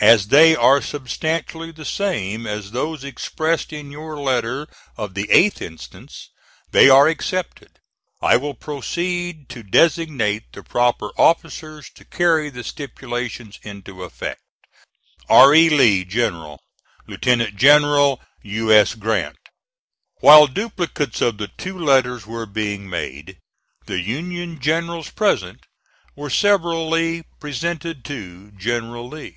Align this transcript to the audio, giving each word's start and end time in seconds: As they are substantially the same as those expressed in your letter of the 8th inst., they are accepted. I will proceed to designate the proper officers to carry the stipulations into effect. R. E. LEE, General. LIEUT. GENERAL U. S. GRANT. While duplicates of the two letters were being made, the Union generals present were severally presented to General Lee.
As 0.00 0.26
they 0.26 0.56
are 0.56 0.82
substantially 0.82 1.70
the 1.70 1.84
same 1.84 2.44
as 2.44 2.72
those 2.72 3.04
expressed 3.04 3.72
in 3.72 3.92
your 3.92 4.18
letter 4.20 4.66
of 4.96 5.14
the 5.14 5.28
8th 5.28 5.60
inst., 5.60 6.30
they 6.72 6.88
are 6.90 7.06
accepted. 7.06 7.78
I 8.20 8.36
will 8.36 8.54
proceed 8.54 9.48
to 9.50 9.62
designate 9.62 10.42
the 10.52 10.64
proper 10.64 11.12
officers 11.16 11.88
to 11.94 12.04
carry 12.04 12.50
the 12.50 12.64
stipulations 12.64 13.60
into 13.62 14.02
effect. 14.02 14.40
R. 15.28 15.54
E. 15.54 15.70
LEE, 15.70 16.04
General. 16.06 16.60
LIEUT. 17.06 17.54
GENERAL 17.54 18.20
U. 18.42 18.72
S. 18.72 18.96
GRANT. 18.96 19.36
While 20.18 20.48
duplicates 20.48 21.20
of 21.20 21.38
the 21.38 21.46
two 21.46 21.78
letters 21.78 22.26
were 22.26 22.46
being 22.46 22.90
made, 22.90 23.38
the 23.86 24.00
Union 24.00 24.58
generals 24.58 25.10
present 25.10 25.60
were 26.16 26.28
severally 26.28 27.22
presented 27.38 28.04
to 28.06 28.50
General 28.56 29.06
Lee. 29.08 29.36